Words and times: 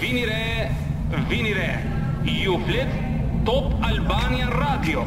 vini 0.00 0.24
re, 0.24 0.70
vini 1.28 1.52
re. 1.52 1.78
Ju 2.24 2.58
flet 2.66 2.86
Top 3.44 3.72
Albania 3.82 4.48
Radio. 4.50 5.04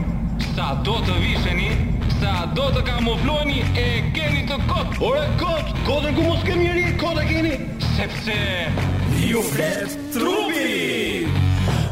Sa 0.55 0.73
do 0.83 0.97
të 1.05 1.15
visheni, 1.21 1.69
sa 2.19 2.45
do 2.55 2.67
të 2.75 2.81
kamufloheni 2.87 3.61
e 3.77 3.85
keni 4.15 4.43
të 4.49 4.57
kot. 4.69 4.97
Ore 5.05 5.27
kot, 5.39 5.69
kotën 5.87 6.15
ku 6.17 6.25
mos 6.25 6.41
kemi 6.47 6.65
njerëj, 6.67 6.89
kot 6.99 7.19
e 7.23 7.27
keni. 7.29 7.53
Sepse 7.95 8.39
ju 9.29 9.43
flet 9.51 9.95
trupi. 10.13 11.27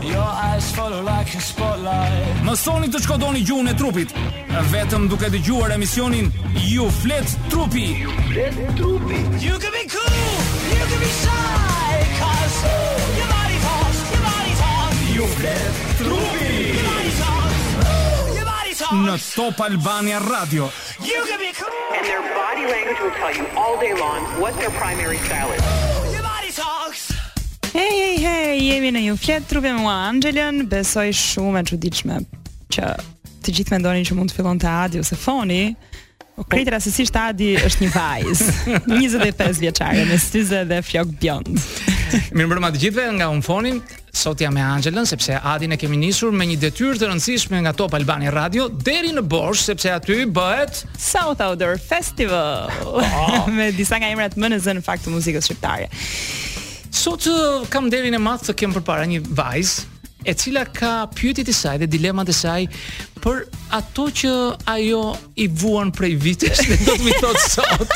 Your 0.09 0.31
eyes 0.47 0.65
follow 0.75 1.03
like 1.05 1.37
a 1.37 1.41
spotlight. 1.43 2.41
Mësoni 2.47 2.89
të 2.89 3.03
shkodoni 3.03 3.43
gjuhën 3.45 3.69
e 3.69 3.75
trupit, 3.77 4.15
vetëm 4.73 5.05
duke 5.11 5.29
dëgjuar 5.29 5.75
emisionin 5.75 6.31
Ju 6.65 6.89
flet 7.03 7.37
trupi. 7.53 7.93
Ju 8.01 8.17
flet 8.31 8.59
trupi. 8.79 9.21
You 9.43 9.55
can 9.61 9.71
be 9.77 9.85
cool. 9.93 10.25
You 10.73 10.83
can 10.87 10.99
be 10.99 11.11
shy. 11.21 11.48
trupi 15.97 16.55
në 19.05 19.13
Top 19.35 19.61
Albania 19.61 20.19
Radio. 20.19 20.63
You 20.99 21.21
can 21.27 21.39
be 21.39 21.49
And 21.97 22.05
their 22.05 22.21
body 22.35 22.65
language 22.67 22.99
will 23.01 23.13
tell 23.17 23.31
you 23.37 23.45
all 23.55 23.79
day 23.79 23.93
long 23.99 24.25
what 24.41 24.53
their 24.57 24.71
primary 24.71 25.17
style 25.17 25.51
is. 25.53 25.61
Hey, 27.73 27.91
hey, 27.93 28.17
hey, 28.17 28.57
jemi 28.65 28.89
në 28.91 29.01
ju 29.05 29.11
fjetë 29.21 29.45
trupe 29.51 29.69
mua 29.77 29.93
Angelën, 30.09 30.63
besoj 30.71 31.11
shumë 31.13 31.61
e 31.61 31.65
qudichme 31.69 32.17
që 32.73 32.87
të 33.45 33.53
gjithë 33.59 33.77
ndoni 33.83 34.01
që 34.09 34.17
mund 34.17 34.33
të 34.33 34.39
fillon 34.39 34.59
të 34.59 34.71
adi 34.71 34.99
ose 35.03 35.15
foni, 35.21 35.59
o 36.39 36.43
krejtë 36.49 36.73
rasësisht 36.73 37.19
adi 37.21 37.51
është 37.61 37.85
një 37.85 37.91
vajzë, 37.93 38.49
25 38.89 39.61
vjeqare, 39.67 40.07
me 40.09 40.17
styze 40.19 40.63
dhe 40.71 40.81
fjok 40.89 41.13
bjond. 41.21 41.53
Mirë 42.33 42.49
mbërëma 42.49 42.73
të 42.73 42.83
gjithëve 42.87 43.07
nga 43.19 43.29
unë 43.35 43.45
fonim, 43.45 43.77
sot 44.19 44.37
jam 44.43 44.51
me 44.53 44.61
Angelën 44.61 45.07
sepse 45.07 45.37
Adin 45.47 45.71
e 45.71 45.77
kemi 45.79 45.95
nisur 45.97 46.33
me 46.35 46.43
një 46.49 46.57
detyrë 46.59 46.99
të 46.99 47.07
rëndësishme 47.07 47.59
nga 47.63 47.71
Top 47.79 47.93
Albani 47.95 48.29
Radio 48.33 48.67
deri 48.67 49.13
në 49.15 49.23
borsh, 49.31 49.63
sepse 49.69 49.93
aty 49.95 50.25
bëhet 50.35 50.81
South 50.99 51.39
Outdoor 51.45 51.77
Festival 51.79 52.67
ah. 52.99 53.47
me 53.57 53.69
disa 53.75 53.99
nga 54.01 54.09
emrat 54.11 54.35
më 54.35 54.51
në 54.51 54.59
zën 54.65 54.79
në 54.79 54.83
fakt 54.85 55.05
të 55.07 55.13
muzikës 55.13 55.47
shqiptare. 55.47 55.87
Sot 56.99 57.29
uh, 57.31 57.63
kam 57.71 57.87
derin 57.93 58.17
e 58.17 58.19
madh 58.19 58.43
të 58.49 58.57
kem 58.59 58.73
përpara 58.75 59.07
një 59.09 59.21
vajzë 59.37 59.98
e 60.25 60.33
cila 60.35 60.65
ka 60.75 61.07
pyetjet 61.15 61.47
e 61.47 61.55
saj 61.55 61.77
dhe 61.79 61.87
dilemat 61.93 62.27
e 62.31 62.33
saj 62.35 62.63
për 63.23 63.45
ato 63.77 64.07
që 64.21 64.31
ajo 64.73 64.99
i 65.39 65.45
vuan 65.61 65.93
prej 65.95 66.15
vitesh 66.23 66.59
dhe 66.67 66.75
do 66.83 66.95
të 66.97 67.03
mi 67.07 67.13
thotë 67.23 67.43
sot. 67.45 67.95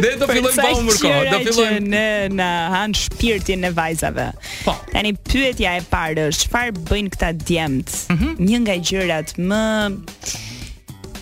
dhe 0.00 0.14
do 0.20 0.28
fillojmë 0.28 0.64
pa 0.64 0.70
umër 0.78 0.98
kohë, 1.04 1.20
do 1.34 1.40
fillojmë 1.44 1.84
në 1.94 2.06
në 2.38 2.48
han 2.76 2.96
shpirtin 3.02 3.68
e 3.68 3.72
vajzave. 3.76 4.30
Po. 4.64 4.74
Tani 4.94 5.12
pyetja 5.28 5.74
e 5.80 5.84
parë 5.92 6.24
është 6.32 6.48
çfarë 6.48 6.74
bëjnë 6.90 7.12
këta 7.16 7.30
djemt? 7.44 7.94
Mm 8.08 8.20
-hmm. 8.20 8.44
Një 8.48 8.58
nga 8.64 8.74
gjërat 8.92 9.28
më 9.50 9.62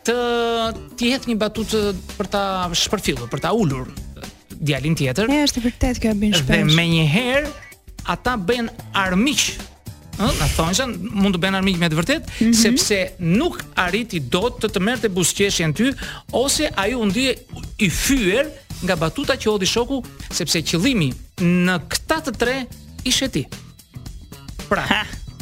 të 0.05 0.15
ti 0.97 1.11
hedh 1.11 1.27
një 1.27 1.37
batutë 1.37 1.81
për 2.17 2.27
ta 2.31 2.69
shpërfillur, 2.83 3.27
për 3.29 3.39
ta 3.39 3.51
ulur 3.51 3.87
djalin 4.67 4.95
tjetër. 4.95 5.29
Ja, 5.29 5.43
është 5.43 5.61
vërtet 5.65 5.99
kjo 6.01 6.09
e 6.11 6.15
bën 6.15 6.33
shpesh. 6.33 6.63
Dhe 6.63 6.63
menjëherë 6.75 7.49
ata 8.11 8.37
bën 8.43 8.69
armiq 8.97 9.43
Në 10.17 10.47
thonë 10.55 10.73
që 10.79 10.85
mund 11.13 11.35
të 11.35 11.39
bën 11.43 11.55
armik 11.59 11.75
me 11.77 11.87
të 11.93 11.97
vërtet, 11.99 12.23
mm 12.39 12.47
-hmm. 12.47 12.55
sepse 12.57 12.97
nuk 13.21 13.59
arriti 13.77 14.17
do 14.33 14.47
të 14.49 14.71
të 14.73 14.81
merte 14.81 15.11
busqeshjen 15.13 15.75
ty, 15.77 15.91
ose 16.33 16.71
a 16.81 16.87
ju 16.89 17.03
ndje 17.05 17.35
i 17.85 17.89
fyër 17.93 18.49
nga 18.81 18.95
batuta 19.03 19.37
që 19.37 19.51
odi 19.53 19.69
shoku, 19.69 20.01
sepse 20.33 20.63
qëllimi 20.71 21.11
në 21.67 21.75
këta 21.93 22.17
të 22.25 22.33
tre 22.41 22.57
ishe 23.05 23.29
ti. 23.29 23.45
Pra, 24.65 24.87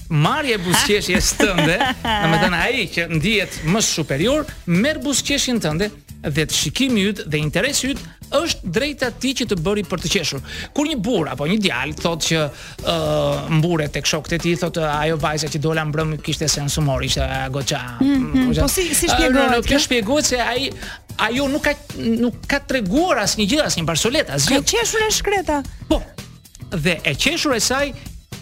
marrje 0.10 0.54
e 0.56 0.60
buzëqeshjes 0.62 1.34
tënde, 1.42 1.76
domethënë 2.04 2.60
ai 2.66 2.86
që 2.92 3.08
ndihet 3.18 3.60
më 3.72 3.82
superior 3.86 4.46
merr 4.70 5.00
buzëqeshjen 5.04 5.62
tënde 5.64 5.90
dhe 6.26 6.44
të 6.50 6.54
shikimi 6.58 7.04
yt 7.12 7.20
dhe 7.30 7.38
interesi 7.38 7.92
yt 7.94 8.00
është 8.36 8.72
drejt 8.76 9.04
atij 9.06 9.34
që 9.42 9.46
të 9.52 9.58
bëri 9.66 9.84
për 9.90 10.02
të 10.02 10.10
qeshur. 10.16 10.40
Kur 10.76 10.88
një 10.90 10.96
burr 11.06 11.28
apo 11.36 11.46
një 11.50 11.60
djalë 11.62 11.98
thotë 12.02 12.24
që 12.30 12.40
ë 12.42 12.96
uh, 12.96 13.52
mburet 13.60 13.94
tek 13.94 14.08
shokët 14.10 14.34
e 14.38 14.40
tij, 14.42 14.56
thotë 14.64 14.88
ajo 14.90 15.20
vajza 15.22 15.52
që 15.54 15.62
dola 15.62 15.84
mbrëm 15.90 16.16
kishte 16.26 16.50
sens 16.50 16.74
humor, 16.82 17.06
ishte 17.06 17.22
uh, 17.22 17.44
goxha. 17.54 17.84
Mm 18.02 18.34
-hmm. 18.34 18.56
Po 18.62 18.68
si 18.68 18.82
si 18.96 19.08
shpjegon? 19.10 19.54
Uh, 19.58 19.64
kjo 19.70 19.80
shpjegohet 19.80 20.26
se 20.26 20.42
ai 20.42 20.72
ajo 21.28 21.48
nuk 21.48 21.64
ka 21.64 21.74
nuk 22.24 22.36
ka 22.50 22.60
treguar 22.60 23.18
asnjë 23.26 23.46
gjë, 23.52 23.62
asnjë 23.68 23.86
barsoleta, 23.86 24.34
asgjë. 24.34 24.58
Ka 24.58 24.62
qeshur 24.72 25.02
e 25.08 25.12
shkreta. 25.12 25.62
Po. 25.88 25.98
Dhe 26.84 26.94
e 27.04 27.14
qeshur 27.24 27.54
e 27.56 27.60
saj 27.60 27.88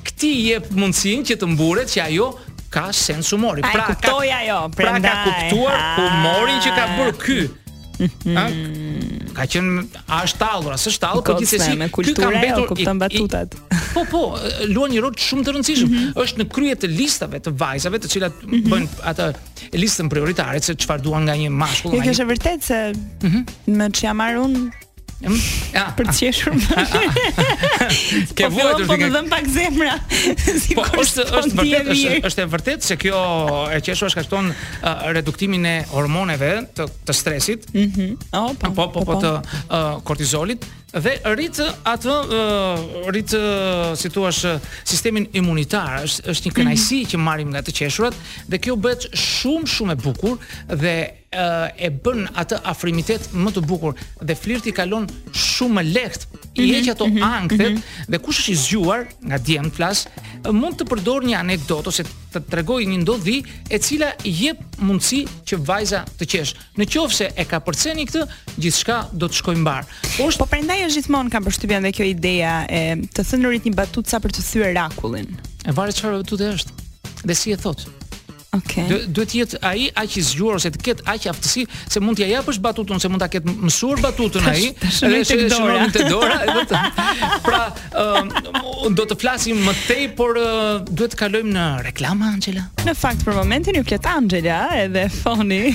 këti 0.07 0.31
jep 0.49 0.69
mundësin 0.75 1.23
që 1.29 1.39
të 1.41 1.49
mburet 1.55 1.91
që 1.95 2.03
ajo 2.09 2.27
ka 2.73 2.87
sens 2.95 3.29
humori. 3.35 3.63
Pra, 3.63 3.83
Ai, 3.87 3.89
kuptoj 3.91 4.29
ajo, 4.39 4.59
prendaj. 4.77 5.11
Pra 5.11 5.17
ka 5.25 5.35
kuptuar 5.41 5.75
ah. 5.77 5.99
humorin 6.03 6.61
që 6.63 6.73
ka 6.77 6.87
bërë 6.97 7.19
ky. 7.25 7.41
Mm 7.93 8.07
-hmm. 8.35 9.25
Ka 9.37 9.45
qenë 9.53 9.83
a 10.11 10.17
është 10.25 10.39
tallur, 10.41 10.71
po 10.71 10.89
është 10.91 11.01
tallur, 11.03 11.23
por 11.23 11.37
gjithsesi 11.37 11.75
ky 11.77 12.15
ka 12.17 12.29
mbetur 12.37 12.63
jo, 12.63 12.67
kupton 12.71 12.99
batutat. 12.99 13.55
Po 13.93 14.01
po, 14.11 14.21
luan 14.73 14.89
një 14.91 14.99
rol 15.05 15.13
shumë 15.25 15.43
të 15.45 15.51
rëndësishëm. 15.55 15.89
Mm 15.91 15.99
-hmm. 15.99 16.23
Është 16.23 16.41
në 16.41 16.45
krye 16.55 16.75
të 16.81 16.87
listave 16.99 17.39
të 17.39 17.53
vajzave, 17.61 17.99
të 18.03 18.11
cilat 18.15 18.33
mm 18.41 18.55
-hmm. 18.55 18.69
bëjnë 18.71 18.87
atë 19.11 19.27
listën 19.83 20.09
prioritare 20.09 20.59
se 20.61 20.73
çfarë 20.75 21.01
duan 21.05 21.23
nga 21.27 21.35
një 21.41 21.49
mashkull. 21.49 21.95
Jo, 21.95 22.01
kjo 22.03 22.11
është 22.13 22.25
e 22.25 22.29
vërtetë 22.33 22.63
se 22.71 22.79
mm 22.93 23.29
-hmm. 23.29 23.43
më 23.77 23.85
çja 23.97 24.13
marr 24.13 24.35
unë 24.45 24.63
Mm? 25.27 25.39
Ja. 25.73 25.83
Për 25.97 26.07
të 26.09 26.15
qeshur 26.17 26.57
më. 26.57 26.79
Ke 28.37 28.47
po 28.47 28.49
vuajtur 28.55 28.87
dikë. 28.87 28.89
Po, 28.89 28.97
po 28.97 29.11
dhëm 29.15 29.29
pak 29.31 29.49
zemra. 29.53 29.95
si 30.63 30.77
po, 30.77 30.83
është 30.99 31.25
është 31.27 31.55
vërtet 31.59 31.93
është 31.95 32.19
është 32.29 32.45
e 32.45 32.49
vërtet 32.53 32.87
se 32.87 32.97
kjo 33.01 33.23
e 33.77 33.81
qeshur 33.85 34.11
shkakton 34.13 34.51
uh, 34.51 35.09
reduktimin 35.15 35.67
e 35.69 35.75
hormoneve 35.93 36.53
të, 36.75 36.89
të 37.07 37.17
stresit. 37.21 37.67
Mhm. 37.71 37.89
Mm 37.93 38.39
oh, 38.39 38.51
po, 38.59 38.71
po, 38.71 38.87
po, 38.95 39.03
po, 39.11 39.17
të 39.23 39.31
uh, 39.39 39.99
kortizolit 40.05 40.65
dhe 40.93 41.15
rrit 41.33 41.57
atë 41.89 42.15
uh, 42.21 42.81
rrit 43.07 43.31
uh, 43.33 43.93
si 43.97 44.11
thua 44.13 44.29
uh, 44.29 44.51
sistemin 44.85 45.25
imunitar 45.37 46.03
është, 46.05 46.27
është 46.35 46.49
një 46.49 46.53
mhm. 46.53 46.59
kënaqësi 46.59 46.83
mm 46.83 47.01
-hmm. 47.01 47.11
që 47.13 47.23
marrim 47.29 47.49
nga 47.53 47.61
të 47.65 47.71
qeshurat 47.79 48.15
dhe 48.49 48.57
kjo 48.61 48.75
bëhet 48.77 49.09
shumë 49.09 49.75
shumë 49.77 49.93
e 49.97 50.01
bukur 50.05 50.37
dhe 50.83 50.95
Eh, 51.33 51.85
e 51.85 51.89
bën 51.97 52.27
atë 52.37 52.59
afrimitet 52.69 53.23
më 53.33 53.55
të 53.55 53.61
bukur 53.65 53.95
dhe 54.21 54.35
flirti 54.37 54.73
kalon 54.75 55.07
shumë 55.33 55.81
lehtë. 55.95 56.27
Mm 56.53 56.63
-hmm, 56.63 56.63
I 56.63 56.65
mhm, 56.65 56.71
mhm, 56.71 56.83
heq 56.83 56.89
ato 56.93 57.05
mm 57.07 57.13
-hmm, 57.17 57.37
ankthet 57.37 57.71
mm 57.71 57.77
-hmm. 57.77 58.05
dhe 58.13 58.17
kush 58.21 58.39
është 58.41 58.51
i 58.51 58.55
zgjuar 58.63 59.01
nga 59.29 59.37
djem 59.45 59.71
flas 59.71 59.97
eh, 60.01 60.51
mund 60.61 60.75
të 60.77 60.83
përdor 60.91 61.19
një 61.29 61.35
anekdotë 61.45 61.87
ose 61.89 62.03
të 62.33 62.39
tregojë 62.51 62.85
një 62.91 62.97
ndodhi 63.01 63.37
e 63.73 63.77
cila 63.85 64.09
jep 64.23 64.57
mundësi 64.85 65.21
që 65.47 65.55
vajza 65.71 65.99
të 66.17 66.23
qesh. 66.31 66.51
Në 66.77 66.83
qoftë 66.93 67.17
se 67.19 67.25
e 67.41 67.43
ka 67.49 67.57
përceni 67.67 68.05
këtë, 68.05 68.21
gjithçka 68.61 68.95
do 69.21 69.25
të 69.27 69.35
shkojë 69.39 69.61
mbar. 69.63 69.81
Osht... 70.25 70.37
Po 70.39 70.45
prandaj 70.45 70.79
është 70.87 70.97
gjithmonë 70.99 71.29
ka 71.33 71.39
përshtypjen 71.45 71.81
dhe 71.85 71.91
kjo 71.97 72.05
ideja 72.15 72.53
e 72.79 72.81
të 73.15 73.21
thënë 73.29 73.49
rit 73.49 73.63
një 73.65 73.73
batutë 73.81 74.09
sa 74.09 74.17
për 74.21 74.31
të 74.35 74.41
thyer 74.49 74.69
rakullin. 74.77 75.29
E 75.65 75.71
varet 75.77 75.95
çfarë 75.97 76.17
batutë 76.21 76.45
është. 76.57 76.71
Dhe 77.27 77.33
si 77.41 77.49
e 77.51 77.57
thotë? 77.65 78.02
Okay. 78.53 78.85
Duhet 79.09 79.31
të 79.31 79.37
jetë 79.39 79.59
ai 79.65 79.87
aq 79.97 80.15
i 80.21 80.21
zgjuar 80.27 80.59
ose 80.59 80.69
të 80.75 80.81
ketë 80.85 81.05
aq 81.09 81.23
aftësi 81.31 81.63
se 81.89 82.01
mund 82.03 82.19
t'ia 82.19 82.27
japësh 82.35 82.59
batutën, 82.61 83.01
se 83.01 83.09
mund 83.09 83.23
ta 83.23 83.29
ketë 83.33 83.49
mësuar 83.63 84.03
batutën 84.03 84.45
ai. 84.51 84.67
Dhe 84.99 85.23
të 85.29 85.47
shënojmë 85.55 85.89
te 85.95 86.05
dora, 86.11 86.37
do 86.53 86.61
të. 86.69 86.83
Pra, 87.47 87.63
um, 88.03 88.93
do 88.93 89.07
të 89.09 89.17
flasim 89.25 89.63
më 89.65 89.75
tej, 89.87 90.05
por 90.19 90.37
uh, 90.37 90.77
duhet 90.91 91.15
të 91.15 91.23
kalojmë 91.25 91.55
në 91.57 91.65
reklama 91.87 92.29
Angela 92.35 92.67
në 92.87 92.93
fakt 92.99 93.21
për 93.23 93.35
momentin 93.37 93.77
ju 93.77 93.83
flet 93.87 94.07
Angela 94.11 94.55
edhe 94.83 95.05
Foni. 95.13 95.71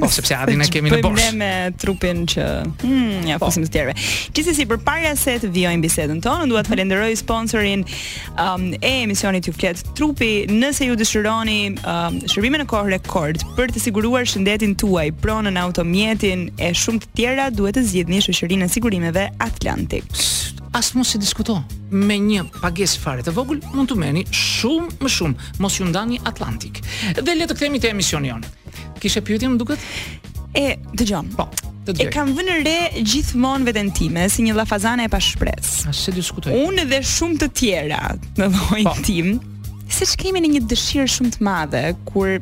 Po 0.00 0.08
sepse 0.12 0.34
Adina 0.36 0.66
kemi 0.72 0.90
në 0.92 0.98
bosh. 1.04 1.16
Ne 1.16 1.28
me 1.40 1.52
trupin 1.80 2.24
që 2.28 2.46
mm, 2.66 3.20
ja 3.30 3.38
po. 3.40 3.48
fusim 3.48 3.64
oh. 3.64 3.68
të 3.68 3.72
tjerëve. 3.78 3.94
Gjithsesi 4.36 4.66
përpara 4.70 5.14
se 5.20 5.38
të 5.42 5.48
vijojmë 5.54 5.84
bisedën 5.86 6.20
tonë, 6.24 6.44
unë 6.46 6.52
dua 6.54 6.60
të 6.60 6.68
mhm. 6.68 6.74
falenderoj 6.74 7.16
sponsorin 7.22 7.84
um, 8.44 8.66
e 8.76 8.92
emisionit 9.06 9.48
ju 9.48 9.54
flet 9.56 9.80
trupi. 9.96 10.32
Nëse 10.52 10.88
ju 10.90 10.96
dëshironi 11.00 11.58
um, 11.80 12.18
shërbime 12.30 12.60
në 12.62 12.68
kohë 12.72 12.92
rekord 12.98 13.46
për 13.56 13.72
të 13.74 13.84
siguruar 13.86 14.28
shëndetin 14.30 14.74
tuaj, 14.80 15.14
pronën 15.24 15.58
automjetin 15.64 16.48
e 16.60 16.72
shumë 16.76 17.06
të 17.06 17.14
tjera, 17.18 17.48
duhet 17.54 17.78
të 17.80 17.86
zgjidhni 17.88 18.20
shoqërinë 18.26 18.68
e 18.68 18.74
sigurimeve 18.76 19.26
Atlantic 19.44 20.10
as 20.74 20.92
mos 20.92 21.14
i 21.14 21.18
diskuto. 21.22 21.56
Me 21.90 22.16
një 22.18 22.44
pagesë 22.60 22.98
fare 23.00 23.22
të 23.24 23.32
vogël 23.36 23.60
mund 23.72 23.88
të 23.92 23.96
merrni 23.98 24.24
shumë 24.34 24.98
më 25.04 25.10
shumë. 25.16 25.48
Mos 25.62 25.76
ju 25.78 25.86
ndani 25.88 26.18
Atlantik. 26.26 26.80
Dhe 27.14 27.34
le 27.38 27.46
të 27.46 27.54
kthehemi 27.56 27.80
te 27.82 27.92
emisioni 27.94 28.30
jonë. 28.32 28.50
Kishe 29.00 29.22
pyetje 29.26 29.50
më 29.54 29.60
duket? 29.62 29.86
E 30.58 30.66
dëgjom. 30.98 31.30
Po. 31.38 31.46
E 31.94 32.06
kam 32.10 32.30
vënë 32.34 32.58
re 32.64 32.76
gjithmonë 33.04 33.68
veten 33.70 33.90
time 33.94 34.26
si 34.32 34.42
një 34.46 34.54
llafazane 34.58 35.06
e 35.06 35.10
pashpres. 35.12 35.84
A 35.86 35.92
se 35.94 36.10
diskutoj? 36.16 36.54
Unë 36.66 36.86
dhe 36.90 37.00
shumë 37.06 37.40
të 37.44 37.50
tjera 37.60 38.02
në 38.40 38.50
vojën 38.58 38.88
po. 38.88 38.96
tim. 39.04 39.34
Siç 39.94 40.16
kemi 40.22 40.40
në 40.42 40.50
një 40.56 40.64
dëshirë 40.74 41.08
shumë 41.14 41.34
të 41.38 41.44
madhe 41.46 41.84
kur 42.08 42.38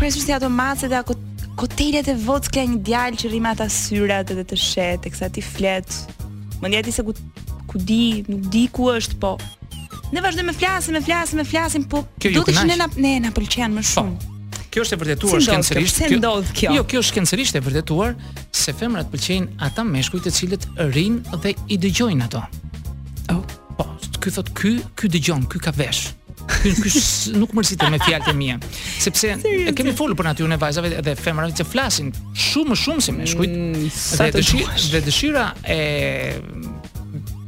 ju 0.00 0.22
si 0.22 0.32
ato 0.32 0.48
macet 0.50 0.92
apo 0.92 1.16
kotelet 1.56 2.08
e 2.08 2.14
vodka 2.14 2.60
një 2.64 2.80
djalë 2.84 3.16
që 3.20 3.28
rrimata 3.32 3.64
syrat 3.72 4.28
edhe 4.30 4.44
të 4.44 4.56
shet, 4.60 5.02
teksa 5.06 5.30
ti 5.32 5.40
flet 5.44 5.88
Më 6.62 6.68
ndjeti 6.72 6.92
se 6.94 7.02
ku, 7.06 7.12
ku 7.70 7.76
di, 7.80 8.24
nuk 8.28 8.40
di 8.52 8.64
ku 8.72 8.88
është, 8.94 9.16
po 9.20 9.36
Ne 10.14 10.22
vazhdojmë 10.22 10.52
të 10.54 10.58
flasim, 10.62 10.94
të 10.94 11.02
flasim, 11.02 11.38
të 11.42 11.46
flasim, 11.50 11.82
po 11.90 11.98
do 12.22 12.42
të 12.46 12.52
ishin 12.52 12.70
na 12.78 12.86
ne 13.02 13.12
na 13.24 13.30
pëlqen 13.34 13.72
më 13.74 13.82
po. 13.82 13.88
shumë. 13.90 14.18
Po, 14.22 14.60
kjo 14.70 14.84
është 14.84 14.94
e 14.94 14.98
vërtetuar 15.00 15.40
shkencërisht. 15.46 15.98
Kjo 16.12 16.18
ndodh 16.20 16.52
kjo. 16.60 16.70
Jo, 16.78 16.84
kjo 16.86 17.00
është 17.02 17.10
shkencërisht 17.10 17.58
e 17.58 17.62
vërtetuar 17.66 18.12
se 18.54 18.74
femrat 18.78 19.10
pëlqejnë 19.10 19.58
ata 19.66 19.82
meshkujt 19.90 20.22
të 20.28 20.32
cilët 20.38 20.68
rrin 20.92 21.18
dhe 21.42 21.56
i 21.74 21.80
dëgjojnë 21.82 22.22
ato. 22.28 22.44
Oh. 23.34 23.42
Po, 23.76 23.88
ky 24.22 24.30
thot 24.30 24.54
ky, 24.54 24.76
ky 24.94 25.10
dëgjon, 25.16 25.42
ky 25.50 25.58
ka 25.66 25.74
vesh. 25.74 26.14
Kënë 26.46 27.38
nuk 27.40 27.52
mërësitë 27.56 27.88
me 27.92 27.98
fjalët 28.02 28.30
e 28.30 28.34
mia, 28.36 28.56
Sepse 29.02 29.32
e 29.46 29.72
kemi 29.76 29.92
folu 29.98 30.16
për 30.18 30.28
natyru 30.30 30.48
në 30.50 30.58
vajzave 30.62 30.92
Dhe 31.06 31.14
femrave 31.18 31.54
që 31.58 31.66
flasin 31.68 32.12
Shumë 32.46 32.76
shumë 32.82 33.04
si 33.06 33.14
me 33.16 33.28
shkujt 33.30 33.56
mm, 33.56 33.90
Dhe 34.20 34.30
dëshira 34.38 34.78
Dhe 34.92 35.02
dëshira 35.08 35.46
e 35.64 35.82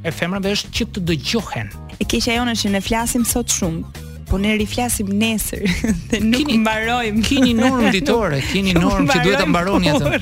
e 0.07 0.11
femrave 0.15 0.53
është 0.55 0.71
që 0.79 0.85
të 0.95 1.01
dëgjohen. 1.11 1.73
E 2.01 2.05
ke 2.09 2.21
jonë 2.23 2.37
ajonë 2.37 2.53
është 2.55 2.65
që 2.65 2.71
ne 2.77 2.81
flasim 2.87 3.25
sot 3.29 3.51
shumë, 3.51 4.05
po 4.29 4.39
ne 4.41 4.53
riflasim 4.61 5.09
nesër, 5.19 5.67
dhe 6.13 6.21
nuk 6.23 6.39
kini, 6.45 6.61
mbarojmë. 6.63 7.25
Kini 7.27 7.57
normë 7.59 7.91
ditore, 7.97 8.39
kini 8.47 8.77
normë 8.79 9.11
që 9.11 9.19
duhet 9.27 9.43
të 9.43 9.49
mbaroni 9.51 9.91
atë. 9.91 10.21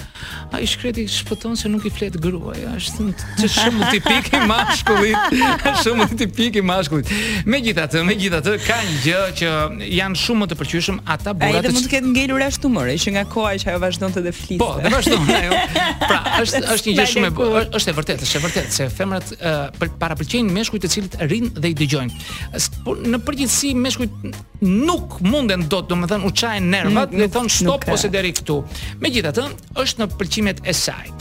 Ai 0.55 0.67
shkreti 0.67 1.05
shpëton 1.17 1.55
se 1.61 1.69
nuk 1.69 1.85
i 1.85 1.89
flet 1.97 2.17
gruaja, 2.25 2.71
është 2.75 3.11
shumë 3.59 3.91
tipik 3.91 4.31
i 4.37 4.41
mashkullit, 4.53 5.41
shumë 5.83 6.07
tipik 6.17 6.55
i 6.55 6.61
mashkullit. 6.61 7.11
Megjithatë, 7.45 8.03
megjithatë 8.09 8.57
ka 8.67 8.79
një 8.87 8.97
gjë 9.05 9.23
që 9.39 9.49
janë 9.99 10.21
shumë 10.23 10.41
më 10.43 10.49
të 10.53 10.59
pëlqyeshëm 10.61 10.97
ata 11.17 11.33
burrat. 11.33 11.69
Ai 11.69 11.73
mund 11.77 11.85
të 11.89 11.93
ketë 11.93 12.13
ngelur 12.15 12.45
ashtu 12.49 12.71
mëre, 12.75 12.97
që 13.03 13.11
nga 13.15 13.25
koha 13.35 13.53
që 13.61 13.67
ajo 13.73 13.79
vazhdonte 13.85 14.19
të, 14.19 14.27
të 14.33 14.39
flisë. 14.41 14.61
Po, 14.63 14.71
dhe 14.83 14.95
vazhdon 14.97 15.29
ajo 15.37 15.86
është 16.41 16.61
është 16.73 16.89
një 16.89 16.97
gjë 16.97 17.05
shumë 17.11 17.29
e 17.29 17.33
bukur. 17.37 17.67
Është 17.77 17.91
e 17.91 17.95
vërtetë, 17.97 18.25
është 18.27 18.39
e 18.39 18.41
vërtetë 18.43 18.75
se 18.75 18.87
femrat 18.93 19.31
për 19.81 19.91
para 20.01 20.17
pëlqejnë 20.19 20.53
meshkujt 20.57 20.83
të 20.85 20.91
cilët 20.93 21.17
rrinë 21.25 21.49
dhe 21.63 21.71
i 21.71 21.75
dëgjojnë. 21.81 22.21
Po, 22.85 22.95
në 23.13 23.21
përgjithësi 23.27 23.71
meshkujt 23.85 24.61
nuk 24.65 25.17
munden 25.25 25.65
dot, 25.71 25.87
domethënë 25.91 26.27
u 26.29 26.33
çajnë 26.41 26.71
nervat, 26.73 27.15
i 27.17 27.29
thon 27.33 27.49
stop 27.51 27.87
ose 27.93 28.11
deri 28.13 28.33
këtu. 28.37 28.59
Megjithatë, 29.03 29.47
është 29.83 30.03
në 30.05 30.09
pëlqimet 30.19 30.63
e 30.71 30.75
saj. 30.77 31.11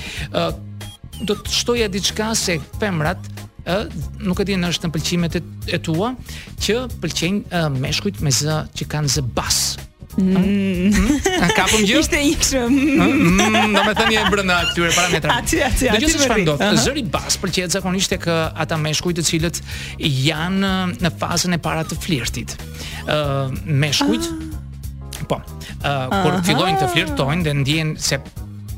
Do 1.27 1.37
të 1.37 1.57
shtoja 1.63 1.89
diçka 1.89 2.31
se 2.37 2.59
femrat 2.81 3.25
ë 3.67 3.83
nuk 4.23 4.41
e 4.41 4.47
di 4.47 4.57
nëse 4.61 4.77
është 4.77 4.89
në 4.91 4.95
pëlqimet 4.99 5.41
e 5.75 5.81
tua 5.85 6.13
që 6.63 6.83
pëlqejnë 7.03 7.65
meshkujt 7.83 8.21
me 8.27 8.35
zë 8.37 8.63
që 8.77 8.91
kanë 8.95 9.17
zë 9.17 9.25
bas, 9.37 9.63
Mm. 10.17 10.95
A 11.45 11.49
kapëm 11.53 11.83
gjithë? 11.85 12.01
Ishte 12.01 12.21
i 12.25 12.31
kshëm. 12.41 12.77
Mm, 13.37 13.75
do 13.77 13.83
të 13.85 13.93
thënë 13.99 14.15
je 14.15 14.23
këtyre 14.31 14.93
parametra 14.97 15.35
Aty, 15.43 15.59
aty, 15.67 15.91
aty. 15.93 16.01
Do 16.01 16.09
të 16.09 16.23
thënë 16.29 16.45
ndodh. 16.47 16.63
Zëri 16.87 17.03
bas 17.13 17.37
pëlqejet 17.43 17.75
zakonisht 17.77 18.13
tek 18.15 18.25
uh, 18.31 18.49
ata 18.63 18.79
meshkuj 18.81 19.13
të 19.19 19.25
cilët 19.29 19.61
janë 20.01 20.71
uh, 20.73 20.95
në 21.05 21.11
fazën 21.21 21.59
e 21.59 21.61
para 21.61 21.85
të 21.85 21.99
flirtit. 22.01 22.55
uh, 23.13 23.53
meshkujt 23.69 24.31
ah. 24.33 25.23
po. 25.29 25.39
Ë 25.85 25.93
uh, 25.93 26.19
kur 26.25 26.39
fillojnë 26.49 26.81
të 26.81 26.89
flirtojnë 26.95 27.47
dhe 27.51 27.57
ndjen 27.61 27.93
se 28.01 28.21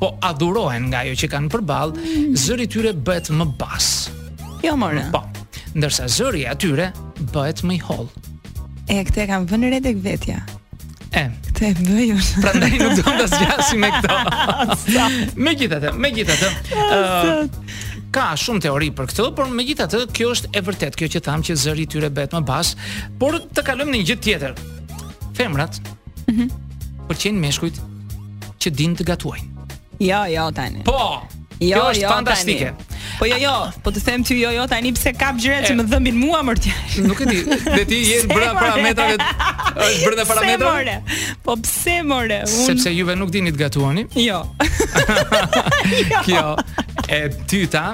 po 0.00 0.12
adhurohen 0.32 0.90
nga 0.90 1.04
ajo 1.06 1.14
që 1.22 1.30
kanë 1.38 1.52
përballë, 1.54 2.02
mm. 2.02 2.36
zëri 2.38 2.66
i 2.66 2.70
tyre 2.74 2.92
bëhet 2.98 3.30
më 3.34 3.46
bas. 3.60 3.92
Jo 4.66 4.74
more. 4.78 5.06
Po. 5.14 5.22
Ndërsa 5.78 6.10
zëri 6.10 6.42
i 6.48 6.50
atyre 6.50 6.90
bëhet 7.30 7.62
më 7.66 7.78
i 7.78 7.82
holl. 7.86 8.10
E 8.90 8.98
këtë 9.06 9.26
e 9.26 9.30
kam 9.30 9.46
vënë 9.46 9.72
re 9.76 9.84
tek 9.86 10.02
vetja. 10.02 10.42
E. 11.16 11.28
Këtë 11.48 11.68
e 11.70 11.74
bëj 11.78 12.10
Pra 12.42 12.50
Prandaj 12.50 12.70
nuk 12.80 12.98
do 12.98 13.12
të 13.18 13.26
zgjasi 13.32 13.78
me 13.80 13.88
këto. 13.94 14.16
megjithatë, 15.48 15.92
megjithatë, 16.04 16.50
ë 16.76 16.98
uh, 16.98 18.02
ka 18.12 18.26
shumë 18.42 18.62
teori 18.66 18.90
për 18.98 19.08
këtë, 19.12 19.28
por 19.38 19.48
megjithatë 19.56 20.02
kjo 20.16 20.32
është 20.34 20.50
e 20.58 20.62
vërtetë, 20.66 20.98
kjo 21.00 21.10
që 21.14 21.22
tham 21.30 21.44
që 21.46 21.56
zëri 21.64 21.86
i 21.86 21.90
tyre 21.94 22.10
bëhet 22.12 22.36
më 22.36 22.42
bas, 22.50 22.74
por 23.20 23.38
të 23.40 23.64
kalojmë 23.70 23.94
në 23.94 24.02
një 24.02 24.08
gjë 24.12 24.18
tjetër. 24.26 24.58
Femrat. 25.38 25.80
Mhm. 26.32 26.44
Mm 27.08 27.40
meshkujt 27.40 27.78
që 28.60 28.68
din 28.76 28.92
të 28.96 29.04
gatuajnë. 29.08 29.76
Jo, 30.04 30.18
jo 30.28 30.42
tani. 30.52 30.82
Po. 30.84 31.22
Jo, 31.58 31.70
kjo 31.78 31.84
është 31.94 32.02
jo, 32.02 32.08
fantastike. 32.10 32.68
Tani. 32.76 32.97
Po 33.18 33.26
jo 33.26 33.36
jo, 33.42 33.52
po 33.82 33.90
të 33.90 34.00
them 34.06 34.22
ty 34.26 34.36
jo 34.38 34.50
jo 34.54 34.64
tani 34.70 34.92
pse 34.94 35.10
kap 35.18 35.38
gjëra 35.42 35.64
që 35.66 35.74
më 35.80 35.86
dhëmbin 35.90 36.18
mua 36.22 36.38
më 36.46 36.54
tjetër. 36.62 37.06
Nuk 37.08 37.22
e 37.24 37.26
di, 37.30 37.40
dhe 37.64 37.80
ti 37.90 37.98
je 38.12 38.20
brenda 38.30 38.52
parametrave. 38.60 39.16
Është 39.18 40.04
brenda 40.04 40.26
parametrave. 40.28 40.96
Po 41.46 41.56
pse 41.64 41.98
more? 42.06 42.40
Unë 42.46 42.66
Sepse 42.70 42.94
juve 42.94 43.18
nuk 43.18 43.34
dini 43.34 43.50
të 43.54 43.60
gatuani. 43.64 44.06
Jo. 44.22 44.38
jo. 45.98 46.20
Kjo 46.30 46.44
e 47.18 47.24
tyta 47.50 47.86